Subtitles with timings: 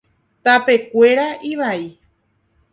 [0.43, 1.81] Tapekuéra ivai.